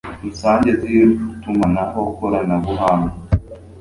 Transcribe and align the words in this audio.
rusange 0.23 0.69
z 0.79 0.81
itumanaho 1.03 1.99
koranabuhanga 2.17 3.13